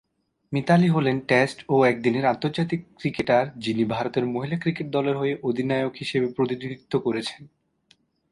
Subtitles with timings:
[0.51, 6.27] মিতালী হলেন টেস্ট ও একদিনের আন্তর্জাতিক ক্রিকেটার যিনি ভারতের মহিলা ক্রিকেট দলের হয়ে অধিনায়ক হিসেবে
[6.33, 7.41] প্রতিনিধিত্ব করছেন।